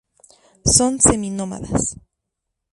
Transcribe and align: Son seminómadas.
Son 0.75 0.97
seminómadas. 0.99 1.85